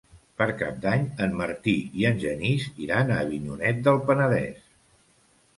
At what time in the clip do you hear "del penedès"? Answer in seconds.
3.89-4.67